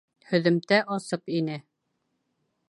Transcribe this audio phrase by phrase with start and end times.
[0.29, 1.59] Һөҙөмтә асыҡ ине.